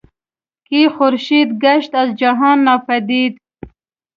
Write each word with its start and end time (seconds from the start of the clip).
که 0.67 0.79
خورشید 0.95 1.49
گشت 1.63 1.91
از 1.95 2.15
جهان 2.15 2.59
ناپدید 2.63 3.37